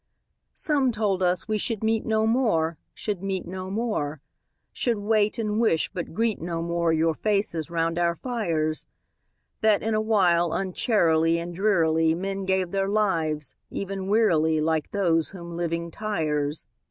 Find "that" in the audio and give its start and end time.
9.61-9.83